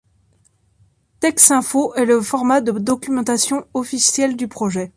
[1.19, 4.89] Texinfo est le format de documentation officiel du projet.